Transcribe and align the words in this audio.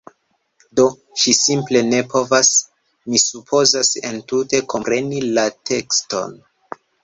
Do, 0.77 0.85
ŝi 1.23 1.33
simple 1.39 1.83
ne 1.89 1.99
povas... 2.15 2.49
mi 3.11 3.23
supozas 3.25 3.93
entute 4.13 4.65
kompreni 4.75 5.23
la 5.39 5.47
tekston 5.73 6.39